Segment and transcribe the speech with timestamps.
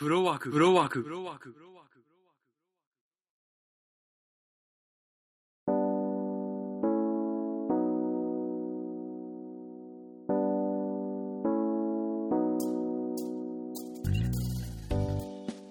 [0.00, 2.00] フロワーク、フロワーク、フロワーク、フロワーク。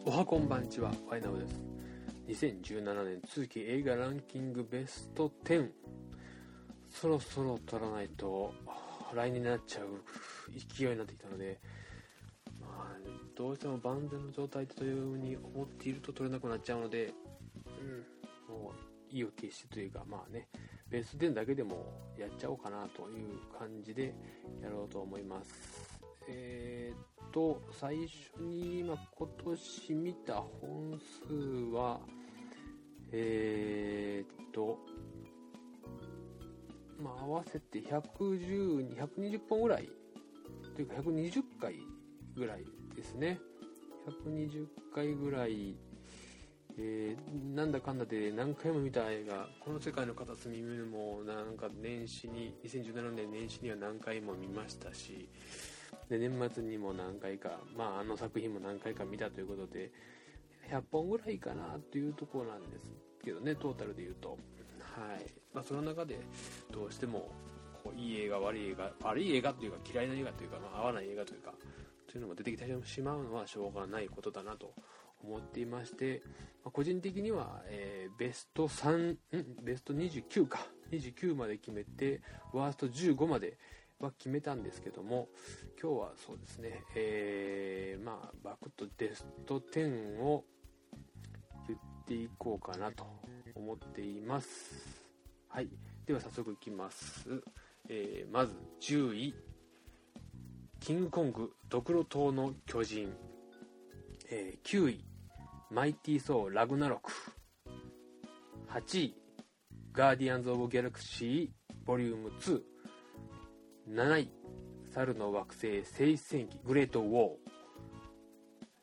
[0.05, 1.39] おはこんばんちは、ファイナル
[2.27, 2.45] です。
[2.45, 5.71] 2017年通期映画ランキングベスト10。
[6.91, 8.53] そろそろ取らないと、
[9.15, 9.87] 来年になっちゃう
[10.75, 11.59] 勢いになってきたので、
[13.39, 17.13] どうしても万全の状態というふうに思っていると取れなくなっちゃうので、
[18.49, 20.49] うん、もう意を決してというか、まあね、
[20.89, 21.85] ベスト10だけでも
[22.17, 24.13] やっちゃおうかなという感じで
[24.61, 25.53] やろうと思います。
[26.27, 27.95] えーっと、最
[28.35, 31.33] 初に、まあ、今年見た本数
[31.73, 32.01] は、
[33.13, 34.77] えーっと、
[37.01, 39.89] まあ、合わせて110、120本ぐらい、
[40.75, 41.75] というか120回
[42.35, 42.65] ぐらい
[42.99, 43.39] ですね。
[44.25, 45.75] 120回ぐらい、
[46.77, 55.29] えーなんだかんだで何回も見た映画、この世界の片隅もなんか年始に、2017年年始には何回も見ましたし、
[56.09, 59.91] で年末にも何回か、まあ、あの作品も何回か見たということで、
[60.69, 62.85] 100本ぐらいかなというところなんです
[63.23, 64.31] けどね、トータルで言うと。
[64.81, 65.25] はい。
[65.53, 66.19] まあ、その中で、
[66.71, 67.31] どうしても、
[67.83, 71.53] こういい映画、悪い映画、悪い映画というか嫌いな映画というか、まあ、合わない映画というか、
[72.09, 74.73] というのも出てきてしまうのはしょうがないことだなと
[75.23, 76.23] 思っていまして、
[76.63, 79.17] まあ個人的には、えーベスト3、ん
[79.63, 83.57] ベスト29か、29まで決めて、ワースト15まで
[83.99, 85.29] は決めたんですけども、
[85.81, 90.45] 今日はそうですね、えーまあ、バクッとベスト10を
[91.67, 93.05] 言っていこうかなと
[93.55, 95.05] 思っています。
[95.47, 95.69] はい。
[96.05, 97.29] では早速いきます。
[97.87, 99.35] えーまず10位、
[100.79, 103.13] キングコング、ドクロ島の巨人。
[104.31, 105.03] えー9位、
[105.69, 107.11] マイティー・ソー・ラグナロク。
[108.69, 109.15] 8位、
[109.91, 112.61] ガーディアンズ・オブ・ギャラクシー、ボリューム2。
[113.89, 114.31] 7位、
[114.93, 117.35] 猿の惑星聖戦記、グレート・ウォ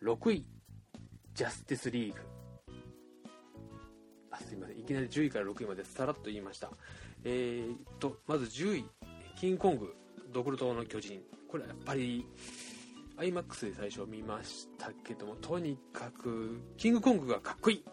[0.03, 0.13] ー。
[0.13, 0.47] 6位、
[1.33, 2.21] ジャスティス・リーグ。
[4.31, 4.79] あ、すいません。
[4.79, 6.71] いきなり10位から6位までさらっと言いました。
[7.25, 8.85] えー、っと、まず10位、
[9.37, 9.95] キングコング、
[10.31, 11.23] ドクロ島の巨人。
[11.49, 12.27] これはやっぱり、
[13.19, 17.85] IMAX で最初見ましたけども、とにかく、キングコングがかっこいい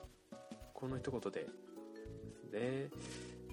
[0.73, 2.89] この一言でですね。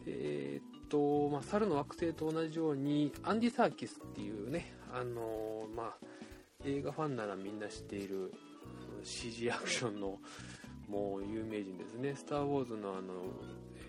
[0.07, 6.07] えーっと、まあ、猿の惑星と同じように、アンディ・サーキスっていうね、あのーまあ、
[6.65, 8.33] 映画ファンならみんな知っている、
[9.05, 10.19] CG アクションの、
[10.89, 12.17] もう有名人ですね。
[12.17, 13.23] スター・ウォーズのあの、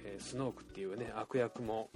[0.06, 1.90] えースノークっていうね、悪役も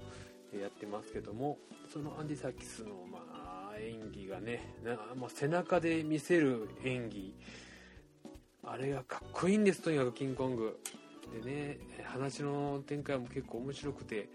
[0.52, 1.60] やってますけども、
[1.94, 3.35] そのアンディ・サーキスの、まあ、
[3.80, 7.36] 演技がね、なもう背中で見せる演技、
[8.64, 10.80] あれがかっこいいんです、とにかくキングコング。
[11.44, 14.30] でね、話の展開も結構面白くて、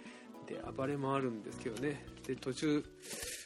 [0.46, 2.04] で、暴れ回るんですけどね。
[2.26, 2.84] で、途中、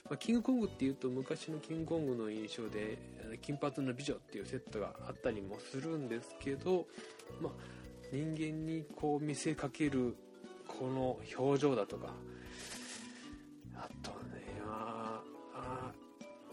[0.09, 2.99] まあ、キングコングっていうと昔のキングコングの印象で、
[3.43, 6.87] 金髪の美女っていうセットがあったりもするんですけど、
[7.41, 7.53] まあ、
[8.13, 10.17] 人間にこう見せかける
[10.67, 12.15] この表情だとか、
[13.77, 14.14] あと、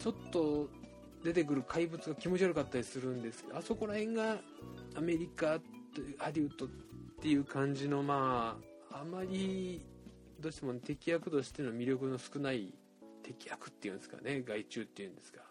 [0.02, 0.68] ちょっと
[1.24, 4.40] 出てくる怪物が気持ち悪かったりするんですけど、あそこら辺が
[4.96, 5.60] アメリカ
[6.18, 6.70] ハリウッドっ
[7.22, 8.58] ていう感じの、ま
[8.92, 9.86] あ、あまり
[10.40, 12.74] どうしても敵役としての魅力の少ない
[13.22, 15.42] 敵役っていうんですかね、害虫っていうんですか。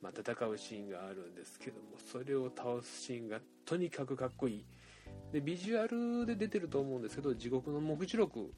[0.00, 4.64] まあ、戦うシーンがあるんですけども、それを倒すシーンがとにかくかっこいい。
[5.32, 8.52] で、ビジュアルで出てると思うんですけど、地獄の目次録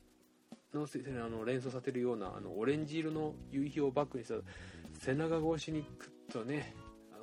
[0.74, 4.34] のあの連想させるようなあのオレンジ色の夕日をバックにした
[5.00, 6.74] 背中越しにクッとね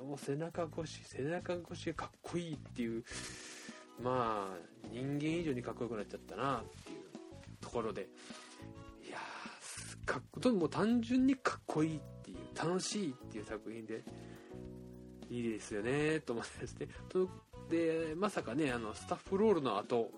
[0.06, 3.04] もう背中越し背中越しがかっこいいっていう
[4.02, 4.56] まあ
[4.92, 6.98] 人間以上にかっこよくなっちゃったなっていう
[7.60, 8.08] ところで。
[9.06, 14.02] いやーかっこともう単純にかっこいいっていう楽しいっていう作品で
[15.30, 17.28] いいですよねと思ってですねと
[17.70, 20.10] でまさかねあのスタッフロールの後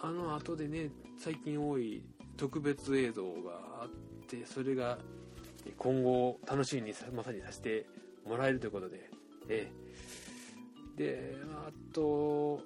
[0.00, 2.02] あの後でね最近多い
[2.36, 4.98] 特別映像があってそれが
[5.76, 7.86] 今後楽しみにまさにさせて
[8.26, 9.10] もらえるということで。
[9.48, 9.88] ええ。
[10.96, 12.60] であと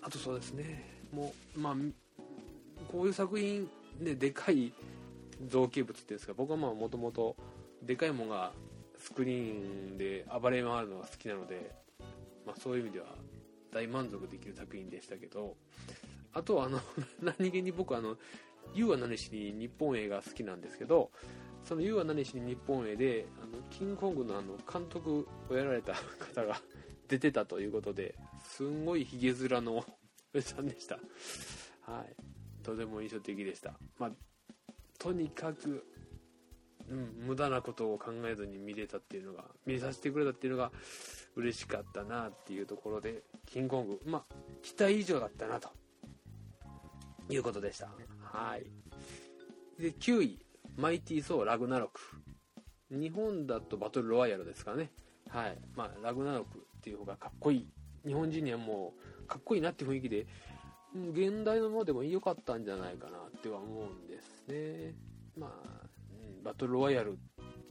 [0.00, 1.04] あとそうですね。
[1.12, 1.76] もうまあ
[2.90, 3.68] こういう作品
[4.00, 4.72] ででかい
[5.48, 6.34] 造形物っていうんですか。
[6.34, 7.36] 僕はまあもともと
[7.82, 8.52] でかいものが
[8.98, 11.72] スクリーンで暴れ回るのが好きなので、
[12.46, 13.06] まあ、そういう意味では
[13.72, 15.56] 大満足できる作品でしたけど。
[16.34, 16.80] あとはあの
[17.20, 18.16] 何気に僕あの
[18.74, 21.10] 「You は何しに日本映画好きなんですけど
[21.64, 26.60] その「You は何しに日本映であのキングコングのあの監督をやられた方が
[27.08, 29.84] 出てたということですんごいひげ面のお
[30.34, 30.98] じさんでした。
[31.82, 32.16] はい。
[32.62, 33.78] とても印象的でした。
[33.98, 34.12] まあ
[34.98, 35.84] とにかく
[36.88, 40.72] うん、無駄なことを考えずに見れたっていうのが見させてくれたっていうのが
[41.36, 45.70] 嬉しかったなっていうところでキングコングまあ期待以上だったなと
[47.28, 47.88] いうことでした。
[48.20, 48.66] はい。
[49.80, 50.41] で9位。
[50.76, 52.00] マイティー・ソー・ラグナロク
[52.90, 54.90] 日本だとバトルロワイヤルですかね。
[55.28, 55.58] はい。
[55.74, 57.68] まあラグナロクっていう方がかっこいい。
[58.06, 60.26] 日本人にはもうかっこいいなって雰囲気で
[60.94, 64.94] 現代のものでも良かったんじゃないかなっては思うんですね。
[65.36, 65.86] まあ
[66.44, 67.12] バトルロワイヤル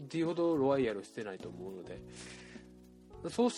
[0.04, 2.02] っていうほどロワイヤルしてないと思うので。
[3.30, 3.50] そう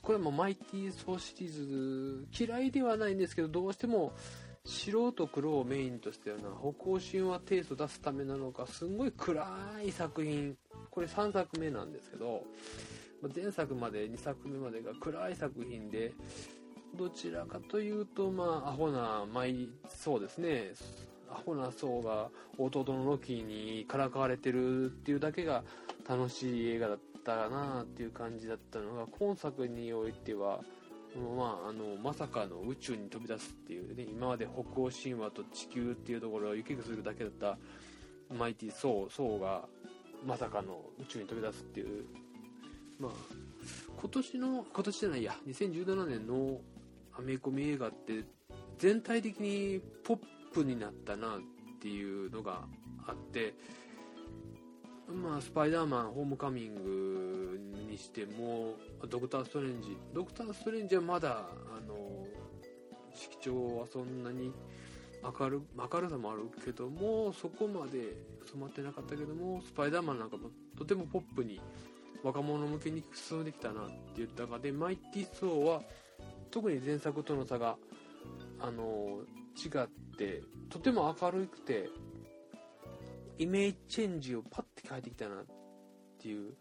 [0.00, 4.14] これもマイティーソーシリーズ嫌いではないんですけどどうしても
[4.66, 9.46] 白と黒をメインとしたような北欧神話テイスト出すためなのかすんごい暗
[9.84, 10.56] い作品。
[10.90, 12.42] これ3作目なんですけど
[13.34, 16.12] 前作まで2作目までが暗い作品で
[16.96, 20.72] どちらかというとまあアホなマイそうですね。
[21.30, 25.64] アホな層が弟のロキにからかわれてるっていうだけが
[26.08, 30.60] 楽しい映画だったなっていう感じだったのが今作においては
[31.16, 37.58] まあ、あのまさかの宇宙に飛び出すっていうね今まで北欧神話と地球っていうところを行き来するだけだった
[38.34, 39.62] マイティソーソーが
[40.26, 42.04] まさかの宇宙に飛び出すっていう
[42.98, 43.12] まあ
[44.00, 46.60] 今年の今年じゃないや2017年の
[47.18, 48.24] アメコミ映画って
[48.78, 50.18] 全体的にポッ
[50.52, 51.40] プになったなっ
[51.80, 52.64] ていうのが
[53.06, 53.54] あって
[55.12, 58.74] まあスパイダーマンホームカミングにしても
[59.08, 62.26] ドクター・ストレンジドクター・ストレンジはまだあの
[63.14, 64.52] 色調はそんなに
[65.22, 68.16] 明る明るさもあるけどもそこまで
[68.50, 71.60] 染まってなかったけどもスパイダーマンなんかもとてもポップに
[72.22, 75.82] 若者向けに進んできたなって言った中でマイティ・ソーは
[76.50, 77.76] 特に前作との差が
[78.60, 79.20] あの
[79.56, 81.88] 違ってとても明るくて
[83.38, 85.44] イメージチェンジをパッて変えてきたなっ
[86.20, 86.54] ていう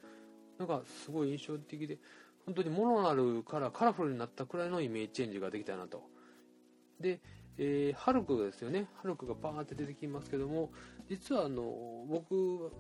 [0.60, 1.98] のがすごい印象的で
[2.46, 6.04] 本当にモノラルからカラフルになったくらいのイメージチェンジができたなと
[7.00, 7.20] で、
[7.58, 10.72] えー、ハルクですよねハルクがバーって出てきますけども
[11.10, 11.64] 実はあの
[12.08, 12.72] 僕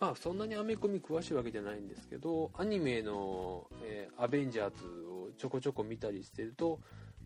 [0.00, 6.80] まあそんなにアメコミ詳しいわけじゃないんですけどアニメの、えー、アベンジャーズをちょこちょこ見たりしてると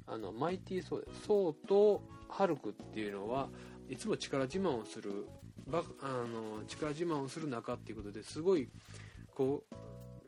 [0.06, 1.02] あのマイティー・ソー。
[1.26, 3.48] ソーとハルクっていうのは
[3.88, 5.26] いつも力自慢をする
[5.72, 5.82] あ
[6.26, 8.68] の力自慢をする仲っていうことですごい
[9.34, 9.74] こう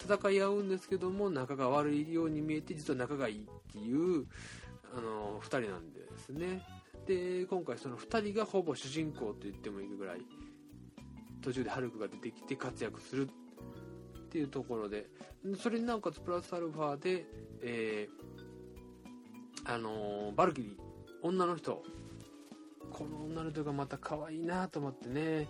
[0.03, 4.27] 戦い合うんですけども仲が悪いように見えて実は仲がいいっていう
[4.97, 6.63] あの2人なんですね。
[7.07, 10.21] で今回その2人がほぼ主人公と言ってもいいぐらい
[11.41, 15.07] 途中でハルクが出てきて活躍するっていうところで
[15.59, 17.25] それになおかつプラスアルファで、
[17.63, 18.49] えー
[19.69, 20.73] あのバルキリー
[21.23, 21.83] 女の人
[22.93, 25.49] この女の人がまた可愛いなと思ってね。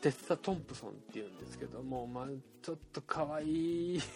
[0.00, 2.26] テッサ・トンプソンっていうんですけども、まあ、
[2.62, 4.00] ちょっと可愛い。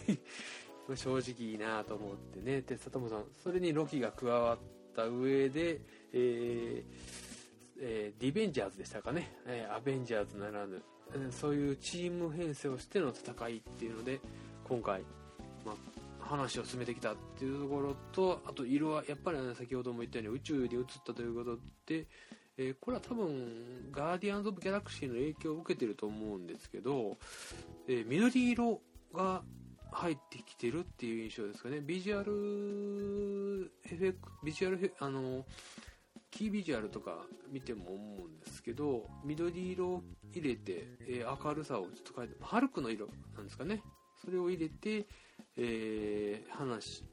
[0.94, 2.62] 正直いいなと思ってね。
[2.62, 3.24] テッサ・トンプソン。
[3.42, 4.58] それにロキが加わっ
[4.96, 5.80] た上で、
[6.12, 7.28] えー
[7.80, 10.82] えー、リベンジャーズでしたかね、えー、アベンジャーズならぬ、
[11.14, 14.20] えー、そういうチーム編成をしての戦いっていうので
[14.68, 15.02] 今回、
[15.64, 22.06] まあ、話を進めてきたっていうところとあと色はやっぱり、ね、先ほども言ったように宇宙に移ったということで、
[22.58, 27.16] えー、これは多分ガーディアンズ・オブ・ギャラクシーの影響を受けてると思うんですけど、
[27.88, 28.80] えー、緑色
[29.14, 29.42] が
[29.92, 31.80] 入ってきてるっていう印象ですかね。
[31.80, 35.46] ビジュアルエフェクビジュアルあの
[36.30, 40.02] キービジュアルとか見ても思うんですけど緑色を
[40.34, 43.82] 入れて、えー、明るさをちょっと変えてハルクの色なんですかね。
[44.22, 45.06] それを入れて、
[45.56, 47.04] えー、話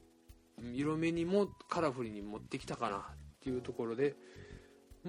[0.74, 3.02] 色目にもカラフルに持ってきたかなっ
[3.40, 4.16] ていうところで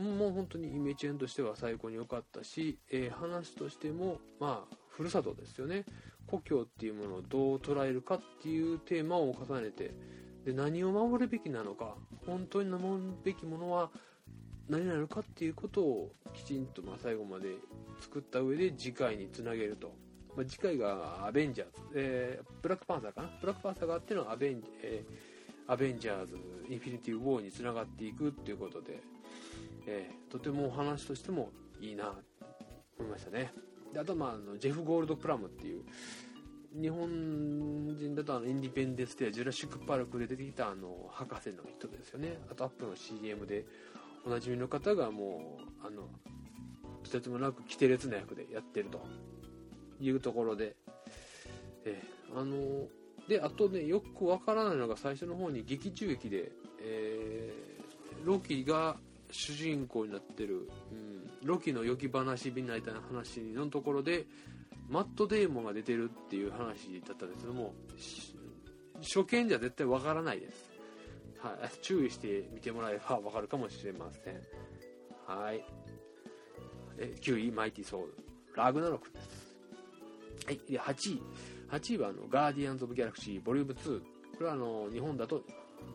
[0.01, 5.85] もう本当にイメージンとしては最高に良かったし、えー、話としてもまあふるさとですよね。
[6.27, 9.93] 故郷っていうものをどう捉えるかっていうテーマを重ねて
[10.45, 13.91] で何を守るべきなのか本当に守るべきものは
[14.67, 17.55] 何なのかっていうことをきちんとま最後まで
[18.01, 19.95] 作った上で次回につなげると。
[20.35, 23.29] まあ、次回がアベンジャーズ、えー、ブラックパンサーかな？
[23.41, 26.37] ブラックパンサーがあってのアベン,、えー、アベンジャーズ
[26.69, 28.99] インフィニティ・ウォーにつながっていくっていうことで、
[29.87, 31.49] えー、とてもお話としても
[31.81, 32.13] いいなと
[32.99, 33.51] 思いましたね。
[33.93, 35.83] であとまああのジェフ・ゴールド・プラムっていう
[36.79, 42.37] 日本人だとあのインディペンデンス・デージュラシック・パークで出てきたあの博士の人ですよね。
[42.51, 43.65] あとアップの CM で
[44.25, 46.09] おなじみの方がもうあの
[47.03, 49.01] とてつもなく規定列な役でやってると
[50.01, 50.75] いうところで、
[51.85, 52.87] えー、あの
[53.29, 56.51] であとねよくわからないのが最初の方に劇中劇で、
[56.81, 58.97] えー、ロキが
[59.31, 64.25] 主人公になってる、うん、ロキの良き話みたいな話のところで
[64.89, 67.73] マット・デーモンが出てるっていう話だったんですけども
[69.01, 70.71] 初見じゃ絶対わからないです、
[71.39, 74.35] はい、注意して見てもらえばわかるかもしれません。
[75.27, 75.63] はい。
[76.97, 78.13] え9位マイティ・ソウル。
[78.55, 79.47] ラグナロクです。
[80.45, 81.21] はいで8位
[81.69, 84.05] 8位はあのガーディアンズ・オブ・ギャラクシーボリューム2こ
[84.41, 85.43] れはあの日本だと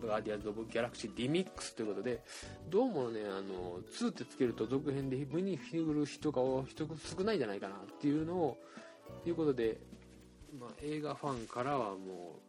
[0.06, 2.22] ガーディアンズ・オブ・ギャラクシーリミックスということで
[2.68, 8.58] どうもねあの2ってつけると続編で目にひる人が人少ないんじゃないかなっていうのを
[9.22, 9.78] ということで、
[10.58, 11.98] まあ、映画ファンからはもう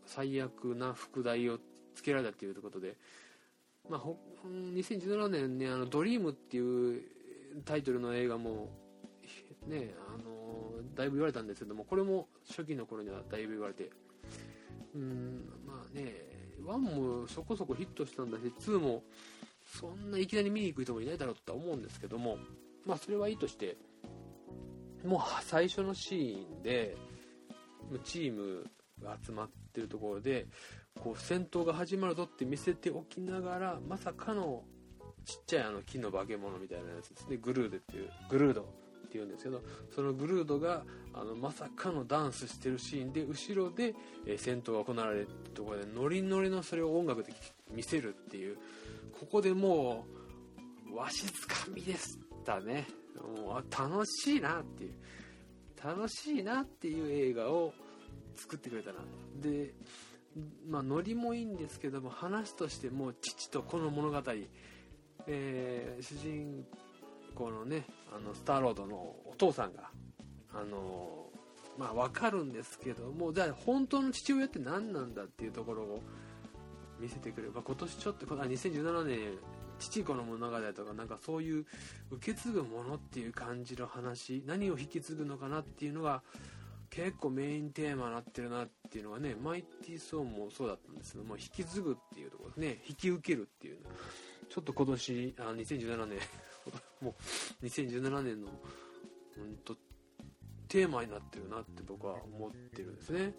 [0.05, 1.59] 最悪な副題を
[1.95, 2.95] つけられたということで、
[3.89, 4.01] まあ、
[4.47, 7.03] 2017年ね「あのドリームっていう
[7.65, 8.69] タイトルの映画も
[9.67, 13.89] ねあのだいぶ言われたんですけどもこれも初期の頃にはだいぶ言われて
[14.95, 16.32] うんまあね
[16.65, 19.03] 1もそこそこヒットしたんだし2も
[19.65, 22.37] そんないきなり見に行く人もいないだろうとは思うんですけども
[22.85, 23.77] まあそれはいいとして
[25.05, 26.95] もう最初のシーンで
[28.03, 28.65] チーム
[29.01, 30.47] が集まってるところで
[31.01, 34.63] こう戦闘が始まるぞって見せておきながらまさかの
[35.25, 37.37] ちっちゃいあの木の化け物みたいなやつですね。
[37.37, 38.82] グルードっていうグルード。
[39.05, 39.61] っていうんですけど
[39.93, 40.83] そのグルードが
[41.13, 43.93] あのまさかのダンスしてるシーンで後ろで、
[44.25, 47.33] え戦闘が行われるところでノリノリのそれを音楽で
[47.71, 48.57] 見せるっていう
[49.19, 50.05] ここでも
[50.91, 52.87] うわしづかみでしたね。
[53.37, 54.93] もう楽しいなっていう。
[55.83, 57.73] 楽しいなっていう映画を
[58.35, 58.99] 作ってくれたな。
[59.41, 59.73] で
[60.67, 64.21] まあノリもいいんですけども話としても父とこの物語、
[65.27, 66.65] えー、主人
[67.33, 67.85] 公のね
[68.15, 69.89] あのスターロードのお父さんが
[70.53, 71.27] あの
[71.77, 76.01] まあ分かるんですけどもじゃあ本当の父親って何なんだっていうところを
[76.99, 79.19] 見せてくれば今年ちょっとあ2017年
[79.79, 81.65] 父子の物語とかなんかそういう
[82.11, 86.21] 受け継ぐものっていう感じの話何を引き継ぐのかなっていうのが
[86.89, 93.89] 結構メインテーマになってるなっていうのがねマイティーソーもそうだったんですけども引き継ぐっていうところですね引き受けるっていうの。
[94.53, 96.19] ちょっと今年あ2017年
[97.03, 97.15] も
[97.61, 99.75] う2017年の本当
[100.67, 103.33] テーマになってるなって僕は思ってるんですね。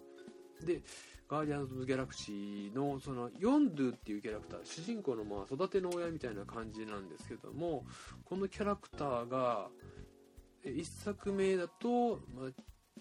[0.65, 0.81] で
[1.27, 7.83] ガーディアンズ・ギャラクシーのそのヨンドゥっていうキャラクター主人公のまあ育ての親みたいな感じなんですけども
[8.25, 9.67] このキャラクターが
[10.63, 12.51] 1作目だと、まあ、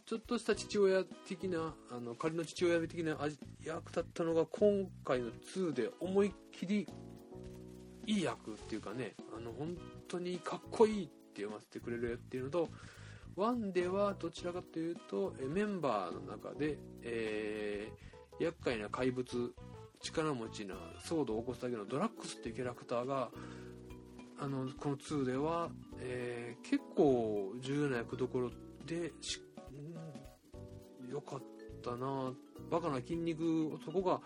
[0.06, 3.18] ちょっとした父親的なあの仮の父親的な
[3.62, 6.88] 役だったのが今回の2で思いっきり
[8.06, 9.76] いい役っていうかねあの本
[10.08, 12.68] 当にかっこいいって読ませてくれるっていうのと
[13.37, 19.52] 1ではどちらかというとメンバーの中で、えー、厄介な怪物
[20.00, 23.30] 力持ちな騒動を起こすだけのドラッグスっていうキャラクターが
[24.38, 25.70] あのこの2では、
[26.00, 28.50] えー、結構重要な役どころ
[28.87, 29.40] でし、
[31.02, 31.42] うん、よかっ
[31.82, 32.32] たな
[32.70, 34.20] バカな筋肉男が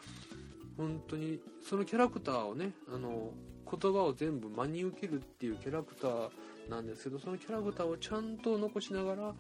[0.77, 3.33] 本当にそのキャラクターをねあの
[3.71, 6.31] 言葉を全部真に受けるっていうキャラクター
[6.71, 9.35] なんですけどそのキャラクターをちゃんと残しながら、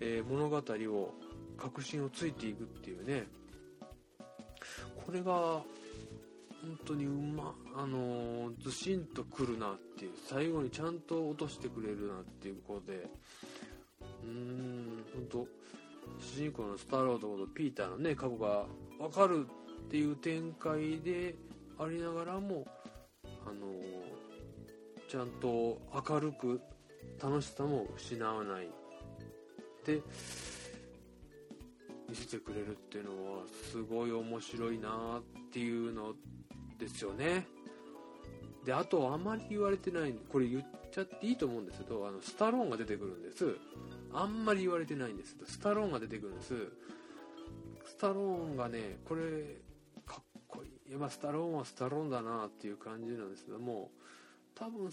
[0.00, 1.14] えー、物語を
[1.56, 3.24] 確信をついていくっていうね。
[5.04, 5.64] これが本
[6.86, 13.08] 当にうまあのー、ずしんとくるなっていう最後にちゃんと落としてくれるなっていうことで。
[14.24, 15.46] うーん本当
[16.20, 18.66] 主人公のスターロードことピーターのね過去が
[18.98, 19.46] 分かる
[19.84, 21.34] っていう展開で
[21.78, 22.66] ありながらも
[23.46, 23.66] あの
[25.08, 26.60] ちゃんと明るく
[27.22, 28.68] 楽しさも失わない
[29.84, 30.00] で
[32.08, 36.14] 見せてくれるっていうのはすごい面白いなっていうの
[36.78, 37.46] ですよね。
[38.64, 43.56] であとあまり言われてないこれ言っちゃっていいと思うんですけどあのスタローンが出てくるんです。
[44.12, 46.54] あんまり言われてないんですけどスタローンが出てくるんです。
[47.86, 49.22] スタローンがねこれ
[50.92, 53.90] こいい、まあ、スタローンはスタローンだなっていう感じなんですけども
[54.54, 54.90] 多分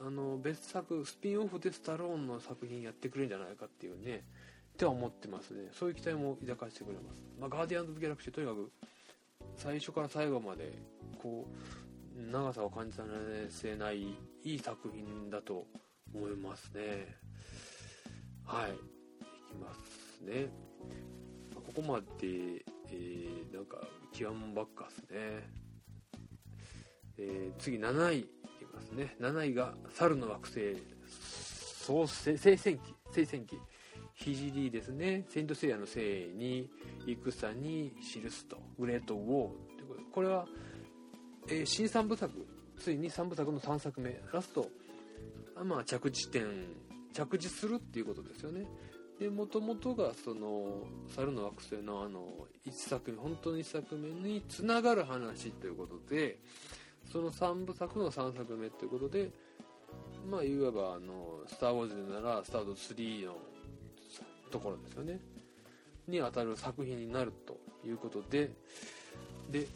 [0.00, 4.24] あの別作スピンオフでスタローンの作品やってくれるんじゃないかっていうね
[4.74, 5.70] っては思ってますね。
[5.72, 8.70] そういう期待も抱かせてくれます、まあ、ガーディアンズ・ギャラクシーとにかく
[9.56, 10.78] 最初から最後まで
[11.20, 11.48] こ
[12.16, 13.02] う長さを感じさ
[13.48, 15.66] せないいい作品だと
[16.14, 17.16] 思いますね。
[18.44, 18.72] はい。
[18.72, 18.74] い
[19.50, 20.48] きますね。
[21.54, 23.78] まここまで、えー、なんか
[24.12, 25.48] キワンばっかっすね。
[27.18, 28.28] えー、次7位いき
[28.72, 29.16] ますね。
[29.20, 30.76] 7位が猿の惑星
[31.84, 33.58] 総聖戦記聖戦記。
[34.14, 35.24] 聖ですね。
[35.28, 36.68] セントセイヤの聖に
[37.06, 40.46] 戦に記すとグレート・ウォーってことこれは、
[41.48, 42.32] えー、新3部作。
[42.78, 44.20] ついに3部作の3作目。
[44.32, 44.68] ラスト。
[45.64, 46.46] まあ着地点。
[47.12, 48.66] 着地するっていうことですよね。
[49.18, 56.38] でもともとがその猿の惑星のあの1作目本当の1作目につながる話ということで
[57.10, 59.30] その3部作の3作目ということで
[60.30, 63.36] まあいわばあの「スター・ウォーズ」なら「スター・ウォーズ3」の
[64.50, 65.20] ところですよね。
[66.06, 68.50] にあたる作品になるということで
[69.50, 69.66] で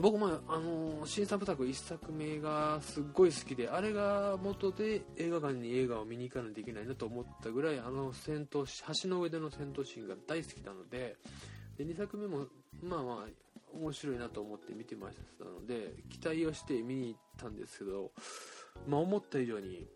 [0.00, 8.66] 僕もあの新三部作1作目がすっごい好きであれが元で映画館に映画を見に行かないといけないなと思ったぐらいあの戦闘
[9.02, 11.16] 橋の上での戦闘シーンが大好きなので
[11.78, 12.46] で2作目も
[12.82, 18.10] まあまあ面白いなと思って見てましたので期待をして見に行ったんですけど、
[18.86, 19.86] まあ、思った以上に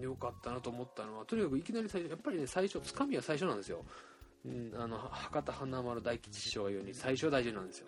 [0.00, 3.84] 良かったなと思ったのはとにかくいきなり最初やっぱりね最初つかみは最初なんですよ、
[4.44, 7.86] うん、あの博多華丸大吉師匠が言うように最初大事なんですよ。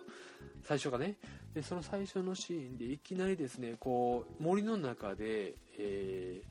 [0.64, 1.16] 最初がね。
[1.54, 6.42] でその最初のシーンでいきなりですねこう森の中で、え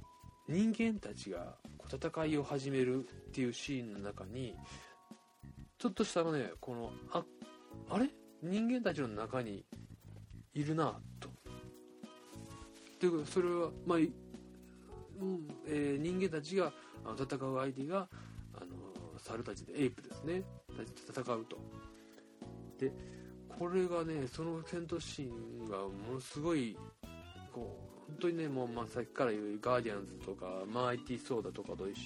[0.50, 1.56] ー、人間たちが
[1.90, 4.56] 戦いを始めるっていうシーンの中に
[5.78, 7.24] ちょっとしたねこのあ
[7.90, 8.10] あれ？
[8.42, 9.64] 人間たちの中に
[10.54, 11.30] いるなと。
[13.00, 14.08] でそれはまあ、うん
[15.68, 16.74] えー、人間たちが
[17.16, 18.08] 戦う相手が
[18.56, 20.42] あの猿たちでエイプですね。
[21.08, 21.58] 戦うと。
[22.80, 22.92] で
[23.58, 26.78] これがねその戦闘シーンがものすごい
[27.54, 27.76] こ
[28.08, 31.98] う本当にねもう、ま、さっきから言うガーディアンズとかマイティーソーダとかと一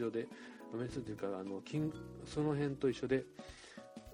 [0.00, 0.26] 緒で
[0.74, 1.92] メスというかあのキン
[2.26, 3.24] その辺と一緒で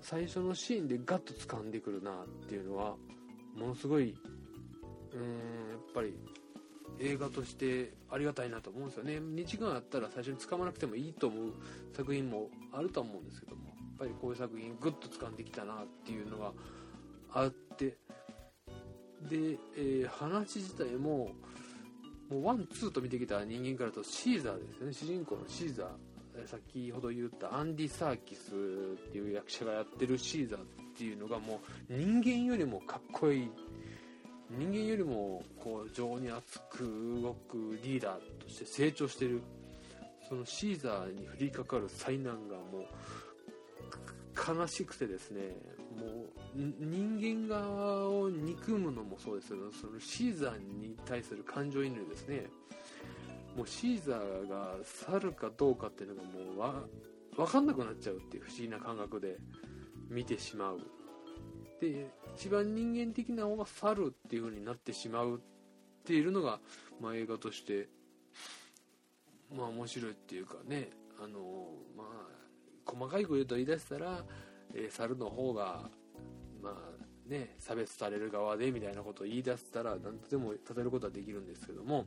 [0.00, 2.94] 最初のシーンでガッと掴んでくるなっていうのは
[3.56, 4.14] ものすごい
[5.14, 6.14] うーんやっぱり
[7.00, 9.14] 映画としてありがたいなと思うんですよね。
[9.14, 11.52] 2時間あったら最初に掴まなくてもいいと思う
[11.92, 16.52] 作品もあると思うんですけどもやっぱりこういう作品グッと掴んできたなっていうのが
[17.34, 17.96] あって。
[19.28, 21.30] で、えー、話自体も
[22.30, 24.92] もうワンツーと見てきた人間からとシーザーですよね。
[24.92, 25.88] 主人公のシーザー。
[26.46, 30.62] 先ほど言ったアンディ・サーキスっていう役者がやってるシーザーっ
[30.96, 33.50] ていうのがもう人間よりもかっこいい。
[34.50, 39.42] 人間よりもこう情に熱く動くリーダーとして成長してる。
[40.28, 45.40] そのシーザーに降りかかる災難がもう悲しくてですね。
[45.94, 52.46] もう人間側を憎むのもそうですけどそのシーザーに対する感情移入ですね。
[53.56, 56.74] もうシーザーが猿かどうかっていうのがもうわ
[57.36, 59.38] 分かんなくなっちゃうっていう不思議な感覚で
[60.08, 60.80] 見てしまう。
[61.80, 65.40] で一番人間的な方が猿っていう風になってしまうっ
[66.04, 66.60] ていうのが、
[67.00, 67.88] まあ、映画として
[69.54, 70.90] まあ面白いっていうかね
[71.22, 71.38] あの
[71.96, 72.44] まあ
[72.86, 74.24] 細かいこと言い出したら、
[74.74, 75.90] え、猿の方が
[76.62, 82.04] まあね、差別される側でみたいなことを言い出したら何とでも立てることはできるんですけども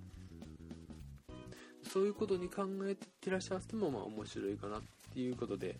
[1.83, 4.81] そういうことに考えてらっしゃってもまあ面白いかなっ
[5.13, 5.79] ていうことで。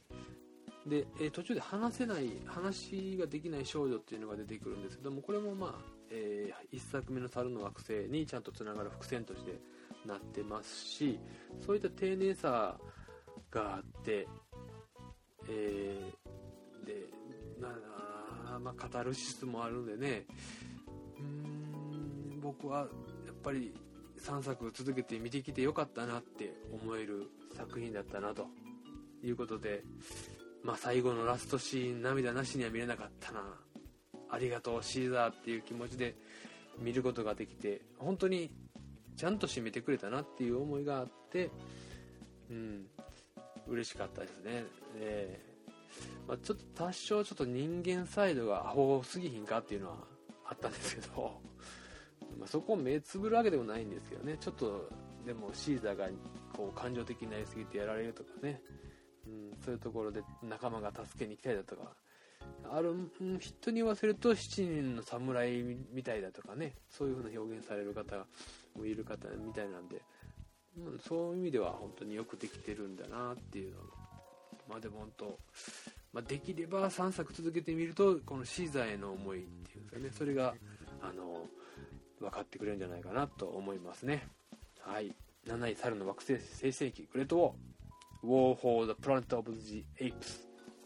[0.88, 5.74] で、え途中で話せない話ができない少女っていうのが出てくるんですけどもこれもまあ、
[6.10, 9.60] えー、1作目の猿の惑星にちゃんとつながる伏線として
[10.06, 11.20] なってますし
[11.60, 12.78] そういった丁寧さ
[13.52, 14.30] があって、
[15.50, 16.27] えー、
[16.88, 17.10] で
[17.62, 17.70] な
[18.60, 20.26] まあ、カタルシスもあるんでね。
[21.20, 22.86] うん僕はや
[23.32, 23.74] っぱり
[24.20, 28.48] 3作続けて見てきてよかったなって思える作品だったなと。
[29.24, 29.84] いうことで、
[30.64, 33.42] まあ、最後のラストシーン涙なしには見れなかったな。
[34.30, 36.16] ありがとうシーザーっていう気持ちで
[36.80, 38.52] 見ることができて本当に
[39.16, 41.50] ちゃんと締めてくれたなっていう思いがあって
[42.52, 42.86] うん
[43.68, 44.66] 嬉しかったですね。
[44.96, 45.57] え
[46.28, 49.96] まあ、ちょっと多少ちょっと人間サイドがアホすぎひんかっていうのは
[50.46, 51.40] あったんですけど、
[52.38, 54.38] まあ、そこを目つぶるわけでもないんですけどね。
[54.38, 54.90] ちょっと
[55.26, 56.10] でもシーザーが
[56.54, 58.62] こう感情的になりすぎてやられるとかね、
[59.26, 61.96] うん、そういうところで仲間が助けに来たりだとか。
[62.70, 62.94] ある
[63.40, 66.76] 人に言わせると7人の侍みたいだとかね。
[66.90, 68.26] そういう風な表現される方
[68.76, 70.02] もいる方みたいなんで、
[70.78, 73.82] うん、そういう意味では本当によくできてるんだなっていうの
[74.70, 75.40] まあでも本当
[76.18, 80.10] まあ、できれば3作続けてみるとこのシーザーへの思いっていうんですかね。
[80.18, 80.56] それが
[81.00, 81.46] あの
[82.20, 84.28] 分かってくれるんじゃないかなと思いますね。
[84.80, 85.14] はい。
[85.46, 87.54] 7位猿の惑星生成器グレート
[88.24, 88.56] ウォー。
[88.56, 90.40] War for the Planet of the Apes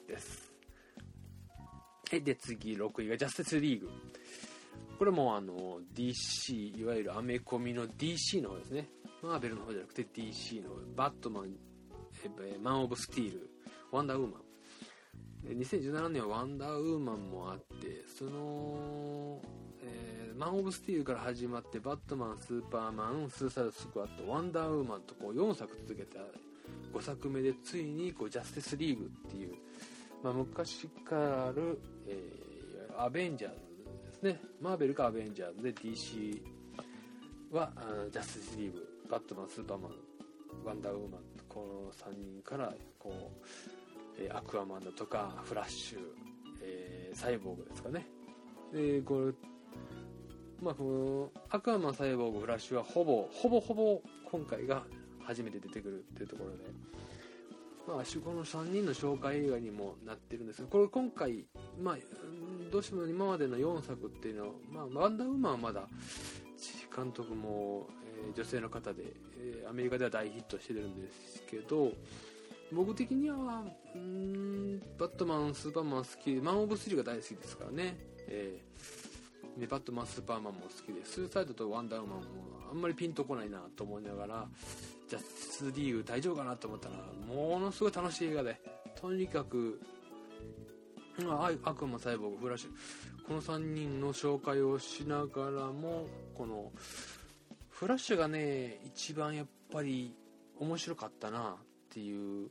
[0.05, 0.51] です。
[2.11, 3.89] で次6位がジャスティスリーグ。
[4.99, 8.89] これもあの DC いわゆるアメコミの DC の方ですね。
[9.23, 11.55] マーベルの方じゃなくて DC のバットマン
[12.61, 13.49] マン・オブ・スティール。
[13.93, 14.50] ワンダーウーマン。
[15.43, 19.39] で2017年はワンダーウーマンもあってその、
[19.83, 26.19] えーマン・オブ・スティールから始まってバットマンスーパーマンスーサイド・スクワットワンダーウーマンとこう4作続けた
[26.97, 29.53] 5作目でついにこうジャスティスリーグっていう、
[30.23, 33.57] まあ、昔からある、えーいわゆるアベンジャーズ
[34.05, 34.39] ですね。
[34.59, 36.41] マーベルかアベンジャーズで DC
[37.51, 39.91] はあジャスティスリーグバットマンスーパーマン
[40.65, 43.70] ワンダーウーマンこの3人からこう、
[44.19, 45.99] えアクアマンだとかフラッシュ、
[46.61, 48.07] えーサイボーグですかね。
[48.71, 49.33] でこれ
[50.61, 54.83] まあこのアクアマンサイボーグフラッシュはほぼほぼほぼ今回が
[55.23, 56.91] 初めて出てくるっていうところで。
[57.87, 61.45] まあこの3人の紹介映画にもなってるんですけどこれ今回
[61.81, 61.97] まあ
[62.71, 65.87] どうしても今までの4作っていうのは、まあ、ワンダーウーマンはまだ
[66.95, 69.03] 監督も、えー女性の方で、
[69.39, 71.91] えーアメリカでは大ヒットしてるんですけど
[72.71, 73.63] 僕的には
[73.95, 76.31] うんバットマンスーパーマン好き。
[76.35, 79.59] マン・オブ・スリーが大好きですからね、えー。
[79.59, 82.25] でバットマンスーパーマンも好きでスーサイドとワンダーマンも
[82.71, 84.47] あんまりピンとこないなと思いながら
[85.09, 86.95] ジャスティスリーグ大丈夫かなと思ったら
[87.27, 88.61] ものすごい楽しい映画で
[88.95, 89.81] とにかく
[91.63, 92.69] 悪魔サイボーグフラッシュ。
[93.27, 96.71] この3人の紹介をしながらもこの
[97.69, 100.15] フラッシュがね一番やっぱり
[100.59, 101.55] 面白かったなっ
[101.89, 102.49] ていう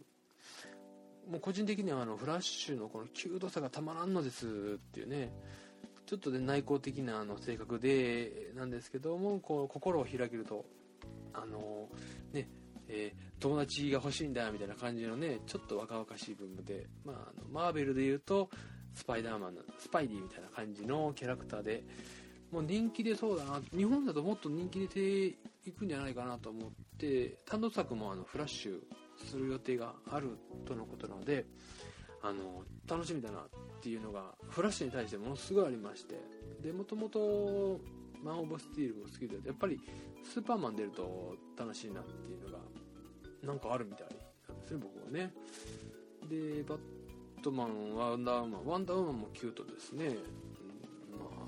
[1.31, 4.51] もう個人的にはあのフラッシュのこのキュートさがたまらんのですっ
[4.93, 5.33] ていうね
[6.07, 10.65] ちょっとね内向的なあの性格でなんですけどもこう心を開けると
[11.33, 11.89] あの
[12.33, 12.49] ね
[12.89, 18.51] えー友達が欲しいんだみたいな感じのねちょっと若々しい部分で、まあ、あのマーベルでいうと
[18.95, 21.83] スパイダーマンのスパイディみたいな感じのキャラクターで
[22.53, 25.27] もう人気でそうだな日本だともっと人気出て
[25.67, 28.81] いくんじゃないかなと思って単独作もあのフラッシュ
[29.27, 31.47] する予定があるとのことなので
[32.23, 33.43] あの楽しみだなっ
[33.83, 36.17] ていうのがフラッシュに対してものすごいありまして
[36.63, 37.81] でもともと
[38.23, 39.81] マン・オブ・スティールも好きでやっぱり
[40.23, 42.59] スーパーマン出ると楽しいなっていうのが
[43.43, 44.07] なんかあるみたい。
[44.49, 45.33] なんですね僕はね。
[46.29, 46.79] でバッ
[47.43, 50.17] トマンワンダーウーマンワンダーウーマンもキュートですね、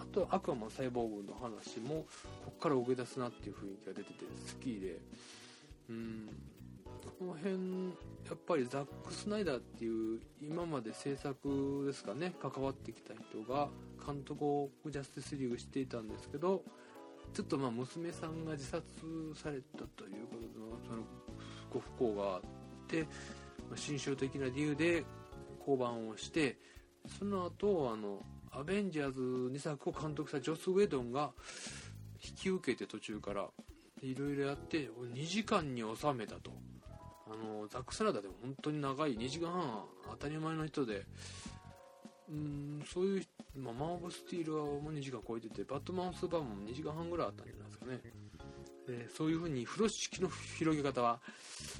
[0.00, 2.06] あ、とアクアマンサイボーグの話も
[2.46, 4.98] こっから動き出すなっていう雰囲気が出てて好きで。
[5.90, 6.28] うん。
[7.42, 7.86] 辺
[8.28, 13.68] やっぱりザック・スナイダーっていう今まで制作ですかね関わってきた人が
[14.04, 16.62] 監督をジャスティスリーグしていたんですけど
[17.34, 18.82] ちょっとまあ娘さんが自殺
[19.34, 21.02] されたということのその
[21.72, 22.40] ご不幸があっ
[22.86, 23.06] て
[23.74, 25.04] 心象的な理由で
[25.64, 26.58] 降板をして
[27.18, 31.32] その後あのアベンジャーズ2作を監督したジョス・ウェドンが
[32.22, 33.48] 引き受けて途中から
[34.02, 36.52] いろいろやって2時間に収めたと。
[37.32, 41.06] あのザック・サラダでも本当に長い2時間半当たり前の人で。
[42.30, 43.26] うんそういう、
[43.58, 48.00] まあ、マン・オブ・スティールはもう2時間超えててバットマン・スーパーマンも2時間半ぐらいあったんじゃないですかね。
[48.86, 51.20] でそういう風に風呂敷の広げ方は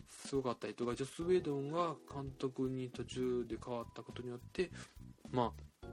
[0.08, 4.70] すごかったりとかジョス・ウェイドンが監督に途中で変わったことによって、
[5.30, 5.86] まあ、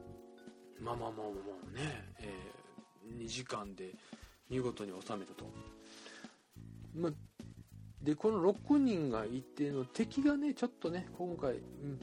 [0.82, 1.32] まあまあまあまあま
[1.74, 2.34] あね、え
[3.17, 3.93] 2時間で
[4.50, 5.45] 見事に収めたと、
[6.95, 7.12] まあ、
[8.03, 11.55] でこの6人がいての敵がねちょっとね今回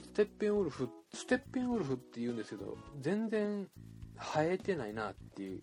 [0.02, 3.66] ステッペンウルフステッペンウルフって言うんですけど全然
[4.18, 5.62] 生えてないなっていう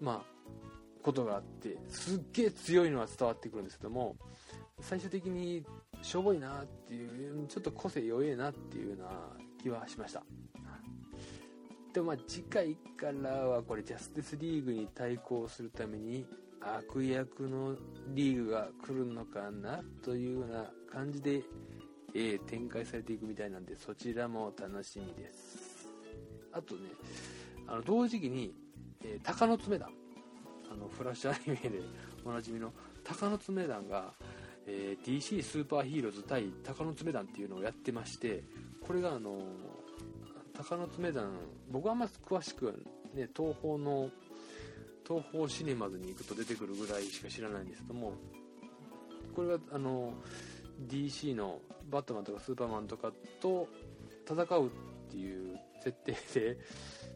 [0.00, 0.32] まあ
[1.02, 4.16] ことがあってすっげえ強いのは伝わってくるんですけども
[4.80, 5.64] 最終的に
[6.02, 9.08] しょぼいなっていうちょっと個性弱えなっていうような
[9.62, 10.24] 気はしました。
[11.92, 16.24] でまあ次回からはこれジャスティスリーグに対抗するために
[16.64, 17.76] 悪役の
[18.08, 21.42] リーグが来るのかなというような感じで、
[22.14, 25.88] えー展開されていくみたいなんでそちらも楽しみです。
[26.52, 26.82] あとね
[27.66, 28.54] あの同時期に、
[29.02, 29.90] えー鷹の爪団。
[30.70, 31.82] あのフラッシュアニメで
[32.24, 32.72] おなじみの
[33.04, 34.14] 鷹の爪団が、
[34.66, 38.44] えー DC スーパーヒーローズ対鷹の爪団っていうのをやってまして
[38.80, 39.42] これがあの
[40.54, 41.38] 鷹の爪団
[41.70, 44.10] 僕はあんま詳しくね東宝の
[45.12, 48.14] 東宝シネマズに行くと出てくるぐらいしか知らないんですけども
[49.34, 50.14] これがあの
[50.88, 53.68] DC のバットマンとかスーパーマンとかと
[54.26, 54.70] 戦うっ
[55.10, 56.58] ていう設定で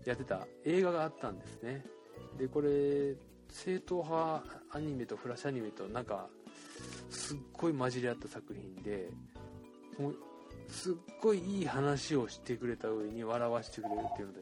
[0.05, 1.85] やってた映画があったんですね。
[2.39, 3.15] でこれ
[3.49, 6.29] 正統派アニメとフラッシュアニメとなんか
[7.09, 9.09] すっごい混じり合った作品で
[9.99, 10.17] もう
[10.69, 14.41] すっごいいい話をしてくれた上に笑わせてくれるっていうので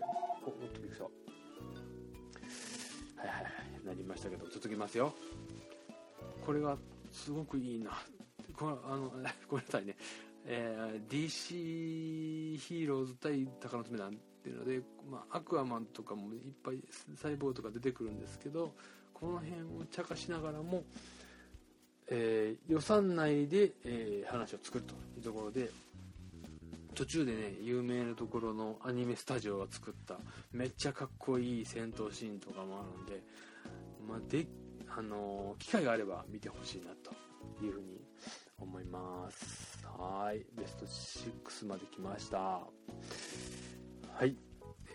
[4.64, 5.12] 続きますよ。
[6.46, 6.78] これは
[7.12, 7.90] すごくいいな。
[8.56, 9.12] これあの
[9.46, 9.94] ごめんなさいね。
[10.46, 16.82] えー DC ヒーローズ対鷹の爪なんていうので、まあ、アクアマンとかもいっぱい
[17.14, 18.74] サイボーグとか出てくるんですけど
[19.12, 20.82] この辺を茶化しながらも、
[22.06, 25.70] えー予算内で、えー話を作るというところで
[26.94, 30.16] 途中でね有名なところのアニメスタジオが作った
[30.52, 33.22] めっちゃかっこいい戦闘シーンとかもあるんで,、
[34.08, 34.46] まあで
[34.88, 37.10] あのー機会があれば見てほしいなと
[37.64, 38.00] いうふうに
[38.58, 39.84] 思います。
[39.98, 40.44] はい。
[40.56, 42.38] ベスト6まで来ました。
[42.38, 42.64] は
[44.24, 44.36] い、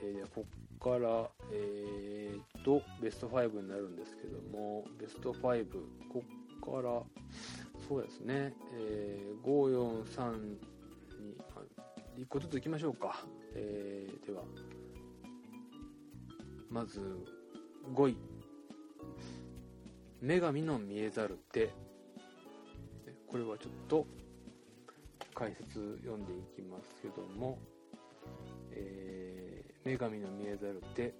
[0.01, 0.45] えーこ
[0.79, 5.65] こからえー、とベスト5になるんですけどもベスト5
[6.09, 6.23] こ
[6.61, 7.03] こから
[7.87, 10.57] そうですね、えー、543に
[12.17, 14.43] 1個ずついきましょうか、えーでは
[16.69, 17.01] まず
[17.93, 18.17] 5位
[20.21, 21.69] 「女神の見えざる手」
[23.27, 24.05] これはちょっと
[25.33, 27.59] 解説読んでいきますけども
[28.71, 31.13] 「えー女神の見えざる手」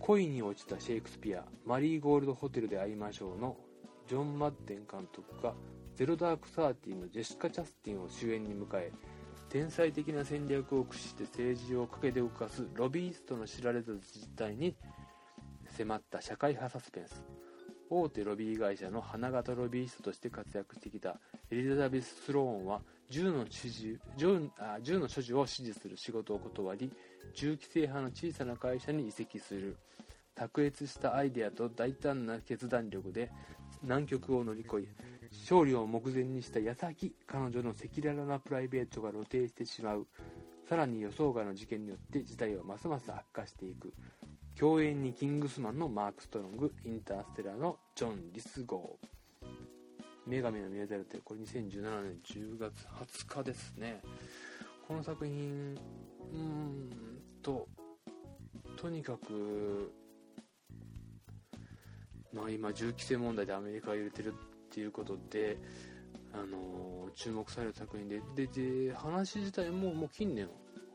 [0.00, 3.56] 恋に落ちたシェイクスピアマリーゴールドホテルで会いましょうの
[4.08, 5.54] ジョン・マッデン監督が
[5.94, 8.92] ゼロダークサーティのジェシカ・チャスティンを主演に迎え
[9.48, 14.74] 天才的な戦略を駆使して政治をかけて動かすロビーストの知られざる実態に
[15.68, 17.31] 迫った社会派サスペンス。
[17.94, 26.90] 大手ロビー会社の花形ロビーストとして活躍してきたエリザベス・スローンは銃の支持銃あ銃の所持を支持する仕事を断り
[27.34, 29.76] 銃規制派の小さな会社に移籍する。
[30.34, 33.30] 卓越したアイデアと大胆な決断力で
[33.84, 34.88] 難局を乗り越え
[35.30, 40.06] 勝利を目前にした矢先彼女の赤裸々なプライベートが露呈してしまう。
[40.66, 43.92] さらに予想外の事件によって事態はますます悪化していく。
[44.62, 50.30] 共演にキングスマンのマーク・ストロングインターステラーのジョン・リスゴー。
[50.30, 52.86] 女神の見えざる手これ2017年10月
[53.26, 54.00] 20日ですね。
[54.86, 55.74] この作品
[56.32, 56.88] うーん
[57.42, 57.66] と
[58.76, 59.92] とにかく
[62.32, 64.34] まあ今銃規制問題でアメリカが揺れてるっ
[64.72, 65.58] ていうことで
[66.32, 70.48] あの注目される作品ででで話自体ももう近年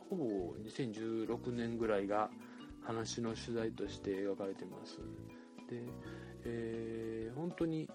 [0.09, 0.25] ほぼ
[0.65, 2.29] 2016年ぐらいが
[2.87, 4.97] 話の取材として描かれてます。
[5.69, 5.83] で、
[6.45, 7.87] えー本当に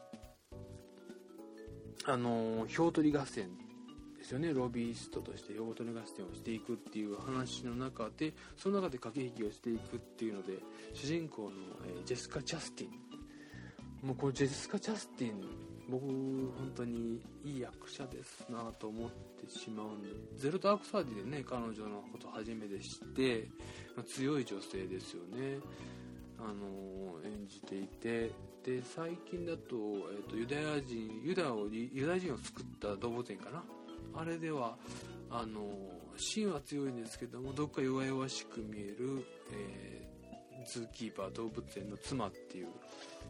[2.05, 3.49] あの票取り合戦
[4.19, 4.53] ですよね。
[4.53, 10.59] ロビーストとして票取り合戦をしていくっていう話の中でその中で駆け引きをしていくっていうので
[10.93, 11.51] 主人公の、
[11.87, 14.07] えージェスカ・チャスティン。
[14.07, 15.41] もうこのジェスカ・チャスティン
[15.93, 23.47] 僕本当にいい役者ですなと思ってしまうんでゼロダークサーディでね彼女のこと初めて知って、
[23.95, 25.59] まあ強い女性ですよね。
[26.39, 28.33] あの演じていて。
[28.65, 33.63] で最近だと,、えー、とユダヤ人ユダをユダヤ人を救った動物園かな。
[34.15, 34.77] あれでは
[35.31, 35.69] あの
[36.17, 40.03] 芯は強いんですけどもどっか弱々しく見える、えー
[40.65, 42.69] ズーキーパー動物園の妻っていう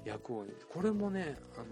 [0.05, 1.67] 役をねこれもねあの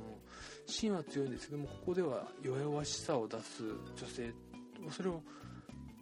[0.66, 3.62] 芯は強いんですけどもここでは弱々しさを出す
[3.96, 4.32] 女性
[4.90, 5.22] それを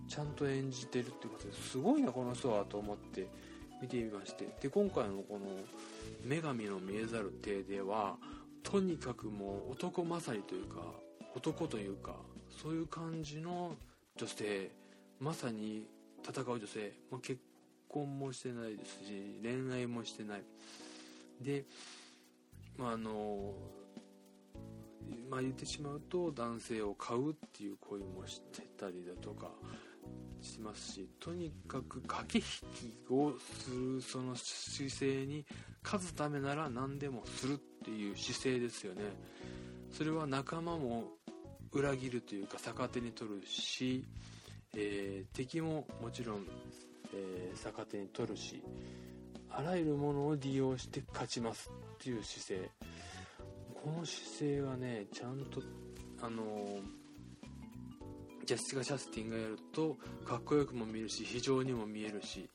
[0.08, 3.26] ちゃんと演じてるっていうことですごいなこの人はと思って
[3.80, 4.48] 見てみまして。
[4.60, 5.46] で今回のこの
[6.26, 8.18] 「女神の見えざる手」では
[8.62, 10.82] とにかくもう男勝りというか
[11.34, 12.16] 男というか
[12.50, 13.76] そういう感じの
[14.16, 14.70] 女性
[15.20, 15.86] まさに
[16.26, 17.40] 戦う女性、まあ、結
[17.88, 20.42] 婚もしてないですし恋愛もしてない。
[21.40, 21.64] で
[22.86, 23.54] ああの
[25.30, 29.50] まあ言ってしまうと男性を買うっていう行為もしてたりだとか
[30.40, 35.44] しますしとにかく駆け引きをするその姿勢に
[35.82, 39.02] 勝つためなら何でもするっていう姿勢ですよね。
[39.90, 41.04] それは仲間も
[41.72, 44.04] 裏切るというか逆手に取るし、
[44.74, 46.46] えー敵ももちろん、
[47.14, 48.62] えー逆手に取るし
[49.58, 52.70] あらゆるものを利用して勝ちますっていう姿勢。
[53.74, 55.60] この姿勢がねちゃんと
[56.22, 56.78] あの
[58.46, 62.48] ジェスチカ・シャスティンがやるとかっこよくも見るし非常にも見えるし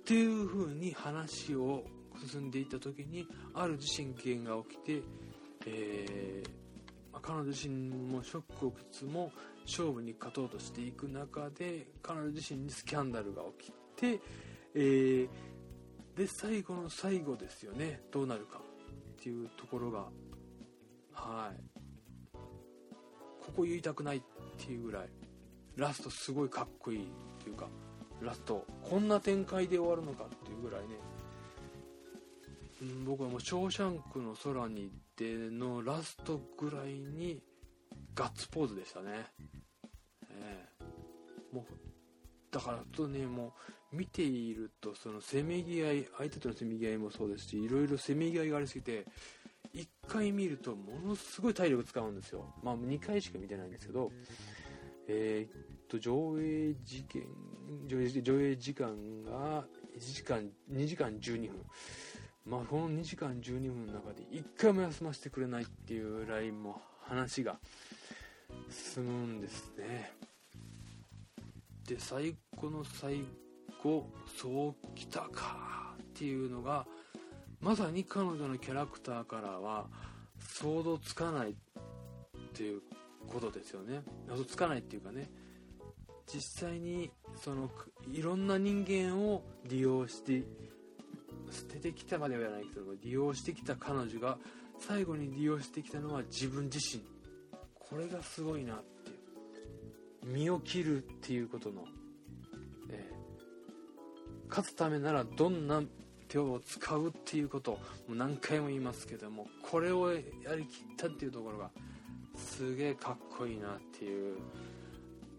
[0.00, 1.82] っていう風に話を
[2.30, 5.02] 進んでいった時にある地震源が起きて、
[5.66, 6.62] えー
[7.20, 9.30] 彼女自身もショックを受けつつも
[9.64, 14.20] 勝負に勝とうとしていく中で彼女自身にスキャンダルが起きて、
[14.74, 15.28] えー
[16.16, 18.02] で最後の最後ですよね。
[18.10, 20.06] どうなるかっていうところが。
[21.12, 21.60] はい。
[22.32, 24.22] ここ言いたくないっ
[24.58, 25.08] ていうぐらい。
[25.76, 27.06] ラストすごいかっこいいっ
[27.42, 27.68] ていうか。
[28.22, 30.96] ラストこんな展開で終わるのかっていうぐらいね、
[32.82, 37.42] うん、僕はもう「ショーシャンクの空に」でのラストぐらいに
[38.14, 39.26] ガッツポーズでしたね。
[40.30, 41.91] えー、もう
[42.52, 43.54] だからとねも
[43.92, 49.06] う見ているとそのせめぎ合い相手とのせめぎ合いもそうですしいろいろせめぎ合いがありすぎて
[49.74, 52.44] 1回見るとものすごい体力使うんですよ。
[52.62, 54.12] まあ2回しか見てないんですけど
[55.08, 57.22] えー、っと上映時間
[57.86, 59.64] 上映時間が
[59.98, 61.64] 1時間2時間12分。
[62.44, 67.58] まあこの2時間12分の中で1回も休ませてくれないっていうラインも話が
[68.68, 70.12] 進むんですね。
[71.92, 73.20] で最後の最
[73.82, 76.86] 後そうきたかっていうのが
[77.60, 79.88] まさに彼女のキャラクターからは
[80.38, 81.54] 想像つかないっ
[82.54, 82.80] ていう
[83.28, 84.00] ことですよね。
[84.26, 85.30] 想像つかないっていうかね。
[86.32, 87.70] 実際にその
[88.10, 90.44] いろんな人間を利用して
[91.50, 94.38] 捨ててきたまではないけど利用してきた彼女が
[94.78, 97.02] 最後に利用してきたのは自分自身。
[97.74, 98.91] これがすごいなって。
[100.24, 101.84] 身を切るっていうことの、
[102.90, 105.82] えー、勝つためならどんな
[106.28, 107.74] 手を使うっていうことを
[108.08, 110.20] もう何回も言いますけどもこれをや
[110.56, 111.70] りきったっていうところが
[112.36, 114.36] すげえかっこいいなっていう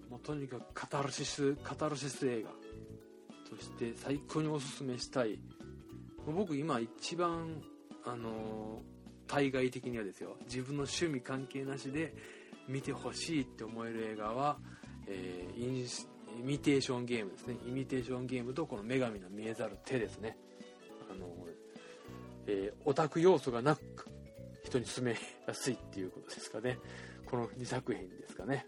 [0.10, 2.50] もうとにかくカタルシスカタルシス映画。
[3.54, 5.40] として最高におすすめしたい。
[6.26, 7.62] 僕今一番
[8.06, 8.82] あの
[9.28, 10.36] 対外的にはですよ。
[10.46, 12.16] 自分の趣味関係なしで
[12.68, 14.58] 見てほしいって思える映画は、
[15.08, 15.86] えー、イ
[16.40, 17.58] イミテーションゲームですね。
[17.68, 20.38] イミテーションゲームとこの女神の見えざる手ですね。
[21.12, 21.28] あの、
[22.48, 23.82] えー、オタク要素がなく
[24.64, 25.16] 人に勧め
[25.48, 26.80] やすいっていうことですかね。
[27.26, 28.66] この2作品ですかね。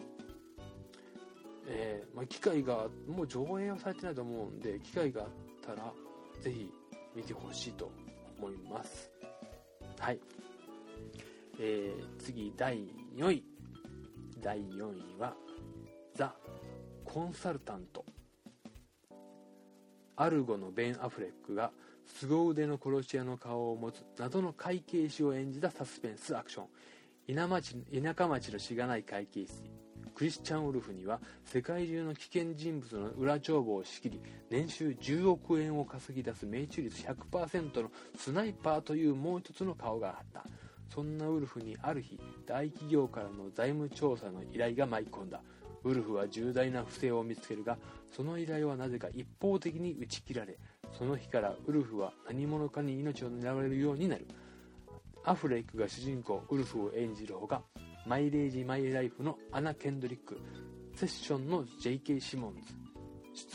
[1.68, 5.30] えー、まあ、機会がもう上映はされてないと思うんで機会があっ
[5.66, 5.92] たら
[6.40, 6.70] ぜひ
[7.16, 7.92] 見てほしいと
[8.38, 9.12] 思います。
[10.00, 10.20] はい。
[11.60, 13.55] えー、次第4位。
[14.46, 15.34] 第4位は
[16.14, 16.32] ザ・
[17.04, 18.06] コンサルタント。
[20.18, 21.72] アルゴのベン・アフレックが
[22.06, 26.66] 凄腕の殺し屋の顔を持つ謎の会計士を演じたサスペンスアクショ
[27.32, 27.36] ン。
[27.36, 29.64] 田町田舎町のしがない会計士。
[30.14, 40.46] クリスチャン・ウルフには世界中の危険人物の裏帳簿を仕切り年収10億円を稼ぎ出す命中率100%のスナイパーというもう一つの顔があった。
[40.94, 45.42] そんなウルフにある日大企業からの財務調査の依頼が舞い込んだ
[45.84, 47.78] ウルフは重大な不正を見つけるが
[48.16, 50.58] その依頼はなぜか一方的に打ち切られ
[50.98, 54.28] その日からウルフは何者かに命を狙われるようになる
[55.24, 57.62] アフレックが主人公ウルフを演じるほか
[58.06, 60.40] マイレージ・マイ・ライフのアナ・ケンドリック
[60.94, 62.22] セッションの J.K.
[62.22, 62.74] シモンズ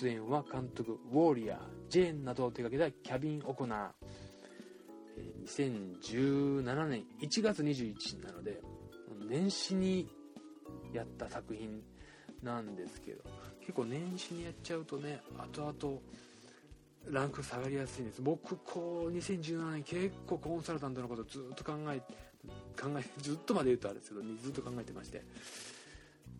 [0.02, 4.10] 出演は監督ウォーリアージェーンなどを手掛けたキャビン・オコナー
[5.46, 8.60] 2017年1月21日なので
[9.30, 10.08] 年始に
[10.92, 11.80] やった作品
[12.42, 13.22] なんですけど
[13.60, 16.00] 結構年始にやっちゃうとね後々
[17.08, 18.20] ランク下がりやすいんです。
[18.20, 22.00] 僕こう2017年結構コンサルタントのことずっと考え
[22.78, 25.22] 考えずっとまで言うとあれですけどずっと考えてまして。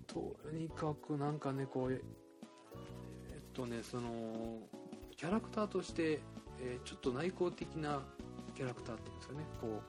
[0.07, 2.00] とにかくなんかねこうえっ
[3.55, 4.59] とねその
[5.16, 6.20] キャラクターとして、
[6.61, 8.03] えー、ちょっと内向的な
[8.57, 9.40] キャラクターっていうんですかね。
[9.61, 9.83] こ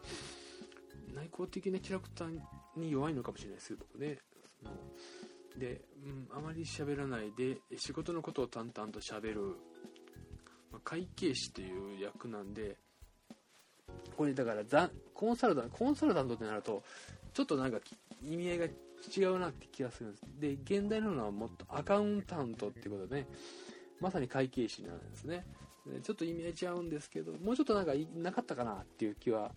[1.12, 2.40] う内向的なキャラクター
[2.76, 4.18] に弱いのかもしれないですけどね。
[4.60, 4.72] その
[5.58, 9.42] で、うん、あまり喋らないで仕事のことを淡々と喋る、
[10.72, 12.78] まあ、会計士という役なんで
[14.16, 16.84] これだからザコンサルタントコンサルタントってなると
[17.34, 17.80] ちょっとなんか
[18.24, 20.24] 意味合いが違うなって気がするんです。
[20.40, 23.28] で現代ののはもっとアカウンタントっていうことで、ね、
[24.00, 25.46] まさに会計士なんですね。
[25.86, 29.52] でちょっと意味合い違うんですけどもうちょっとなんかなかったかなっていう気は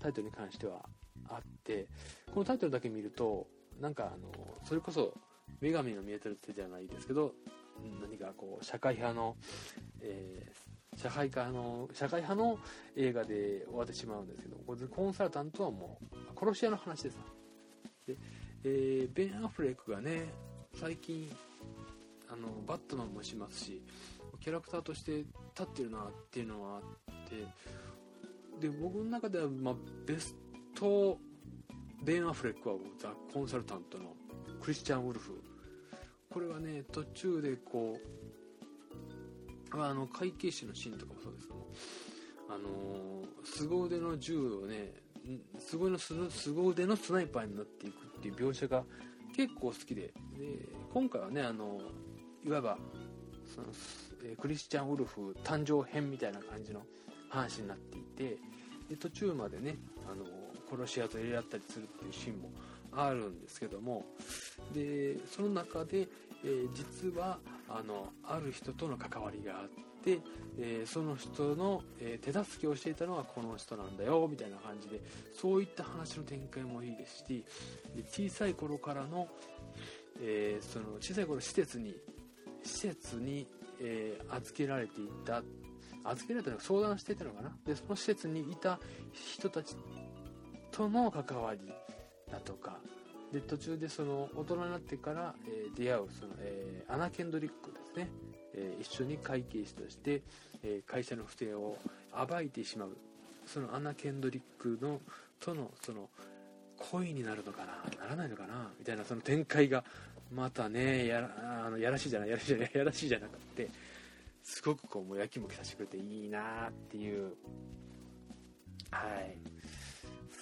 [0.00, 0.88] タイトルに関しては
[1.28, 1.86] あって
[2.32, 3.46] このタイトルだけ見ると
[3.80, 4.28] なんかあの
[4.64, 5.14] それこそ
[5.60, 7.32] 女神の見えてる手じゃないですけど
[8.00, 9.36] 何かこう社会派の、
[10.00, 12.58] えー、社会科の社会派の
[12.96, 14.56] 映画で終わってしまうんですけど
[14.88, 17.16] コンサルタントはもう殺し屋の話です。
[18.06, 18.16] で、
[18.64, 20.32] えー、ベン・アフレックがね
[20.74, 21.30] 最近
[22.28, 23.82] あのバットマンもしますし
[24.40, 25.28] キャラクターとして立
[25.62, 29.74] ってるなっていうのはあってで僕の中では、まあ、
[30.06, 30.34] ベス
[30.84, 31.18] ト
[32.02, 34.14] ベン・アフレックはザ・コンサルタントの
[34.60, 35.42] クリスチャン・ウルフ。
[36.30, 37.98] これはね途中でこ
[39.72, 41.58] うあの会計士のシーンとかもそうですけど
[42.50, 44.92] あの凄腕の銃をね
[45.58, 48.84] 凄腕の凄腕のスナイパーになっていくっていう描写が
[49.34, 50.12] 結構好きでで
[50.92, 51.80] 今回はねあの
[52.44, 52.76] いわば
[53.54, 53.68] その、
[54.24, 56.82] えクリスチャン・ウルフ誕生編みたいな感じの
[57.30, 58.36] 話になっていて
[58.90, 59.78] で途中までね
[60.10, 62.50] あの殺し屋と入れ合ったりするっていうシーンも
[62.92, 64.04] あるんですけども。
[64.72, 66.08] でその中で、
[66.44, 67.38] えー実は
[67.68, 69.68] あのある人との関わりがあっ
[70.04, 70.20] て、
[70.58, 75.00] えーその人の、えー手助けをしていたのはこの人なんだよみたいな感じで
[75.32, 77.44] そういった話の展開もいいですし
[77.96, 79.28] で小さい頃からの,、
[80.20, 81.94] えその小さい頃施設に
[82.62, 83.46] 施設に、
[83.80, 85.42] え預けられていた
[86.04, 87.56] 預けられたのか相談していたのかな？
[87.66, 88.78] でその施設にいた
[89.12, 89.74] 人たち
[90.74, 91.60] との関わり
[92.30, 92.78] だとか
[93.32, 98.10] で途中でその大人になってから、えー出会うその、えーアナ・ケンドリックですね、
[98.54, 100.22] えー一緒に会計士として、
[100.62, 101.76] え会社の不正を
[102.28, 102.96] 暴いてしまう。
[103.46, 105.00] そのアナ・ケンドリックの
[105.40, 106.08] とのその
[106.78, 108.04] 恋になるのかな？
[108.04, 108.70] ならないのかな？
[108.78, 109.84] みたいなその展開が
[110.32, 113.68] またねやらあのやらしいじゃないやらしいじゃない やらしいじゃなくて
[114.42, 117.36] すごくこうもうやきもきさせてくれていいなっていう。
[118.90, 119.53] はい。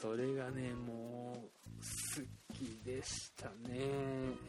[0.02, 1.38] それがねもう
[2.18, 3.78] 好きでしたね、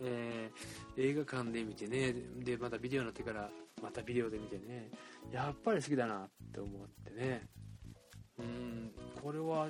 [0.04, 3.50] えー映画館で見てねでまたビデオになってから
[3.82, 4.90] またビデオで見てね
[5.32, 7.42] やっぱり好きだなって思ってね。
[8.40, 8.92] うん
[9.22, 9.70] これは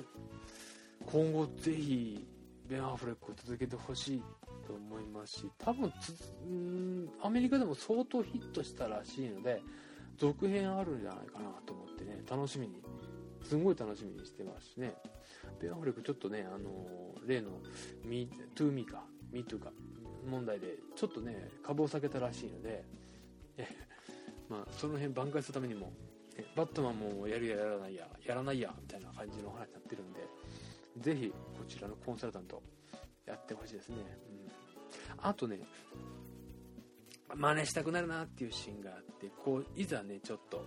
[1.06, 2.26] 今後ぜひ
[2.66, 4.22] ベン・アフレックを続けてほしい
[4.66, 6.14] と思いますし多分つ
[6.46, 9.60] うんアメリカでも相当ヒットしたらしいので
[10.16, 12.82] 続編あるんじゃないかなと思ってね楽しみに
[13.44, 14.94] すごい楽しみにしてますしね。
[15.60, 17.50] ベン・アフレックちょっとねあの例の
[18.04, 19.70] 「Me to Me」か「Me to」か。
[20.28, 22.84] 問題でちょっとね株を下げたらしいので
[23.56, 23.68] え
[24.48, 25.92] まあその辺挽回するためにも
[26.36, 30.26] えバットマンもやるややらないややらないやみたいな感じの話になってるんで
[30.98, 32.62] ぜひこちらのコンサルタント
[33.26, 35.60] やってほしいですね、うん、あとね
[37.34, 40.64] 真似したくなるなっていうシーンがあってこういざねちょっと、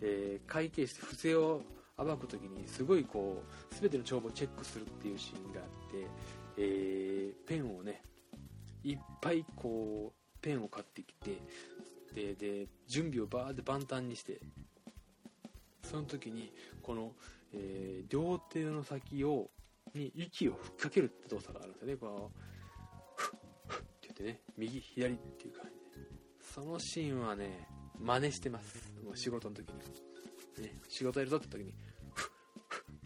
[0.00, 1.62] えー会計して不正を
[2.04, 6.06] 暴く時にすごいこう全ての帳簿をチェックするっていうシーンがあって、
[6.58, 8.02] えーペンをね
[8.82, 11.38] いっぱいこうペンを買ってきて
[12.14, 14.40] でで準備をバーって万端にして
[15.82, 17.12] その時にこの、
[17.52, 19.50] えー両手の先を
[19.94, 21.96] に息を吹っかけるって動作があるんですよね。
[21.96, 22.40] こう
[23.16, 23.36] フッ
[23.66, 26.06] フッって言ってね右左っていう感じで。
[26.40, 28.92] そのシーンはね真似してます。
[29.04, 31.74] もう仕事の時に、ね、仕事やるぞって時に。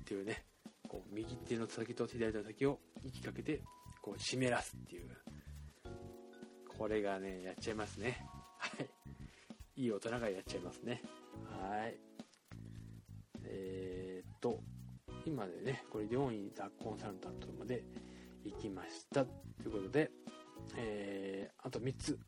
[0.04, 0.44] っていうね
[0.86, 3.62] こう右手の先と左手の先を息かけて
[4.02, 5.08] こう湿らすっていう。
[6.76, 8.26] これがねやっちゃいますね。
[8.58, 8.68] は
[9.76, 9.82] い。
[9.82, 11.00] いい大人がやっちゃいますね。
[11.58, 11.96] はい。
[13.44, 14.60] えー、っと
[15.24, 17.82] 今でねこれ4位ザ・コンサルタントまで
[18.44, 19.24] 行きました。
[19.24, 19.30] と
[19.64, 20.10] いうことで
[20.76, 22.18] えー、あと3つ。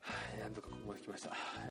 [0.00, 0.40] はい。
[0.40, 1.69] なんとかここまで来ました。